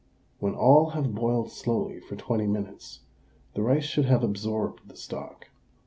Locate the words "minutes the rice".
2.47-3.83